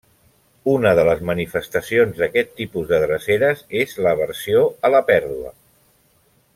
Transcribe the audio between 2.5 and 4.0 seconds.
tipus de dreceres és